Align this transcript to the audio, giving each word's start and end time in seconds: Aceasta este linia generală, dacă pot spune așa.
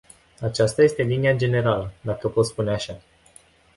Aceasta 0.41 0.81
este 0.83 1.03
linia 1.03 1.33
generală, 1.37 1.91
dacă 2.01 2.27
pot 2.29 2.45
spune 2.45 2.71
așa. 2.73 3.01